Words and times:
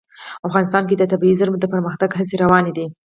افغانستان 0.47 0.83
کې 0.87 0.95
د 0.97 1.03
طبیعي 1.11 1.35
زیرمې 1.39 1.59
د 1.61 1.65
پرمختګ 1.73 2.09
هڅې 2.17 2.35
روانې 2.43 2.71
دي. 2.77 2.85